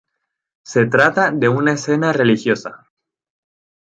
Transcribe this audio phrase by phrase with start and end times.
[0.65, 2.87] Se trata de una escena religiosa.